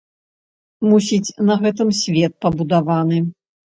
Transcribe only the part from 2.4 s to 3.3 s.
пабудаваны.